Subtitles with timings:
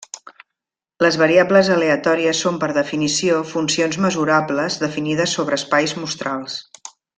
[1.05, 6.59] Les variables aleatòries són per definició funcions mesurables definides sobre espais mostrals.